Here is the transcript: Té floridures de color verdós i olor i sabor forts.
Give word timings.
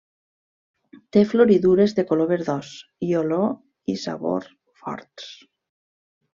Té 1.17 1.21
floridures 1.33 1.93
de 1.99 2.07
color 2.13 2.31
verdós 2.33 2.73
i 3.09 3.13
olor 3.21 3.95
i 3.95 3.99
sabor 4.07 4.51
forts. 4.85 5.33